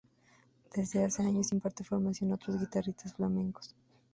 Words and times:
Desde 0.73 1.03
hace 1.03 1.21
años 1.21 1.51
imparte 1.51 1.83
formación 1.83 2.31
a 2.31 2.33
otros 2.33 2.59
guitarristas 2.59 3.13
flamencos 3.13 3.75